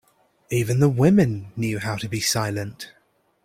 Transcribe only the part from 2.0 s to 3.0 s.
be silent.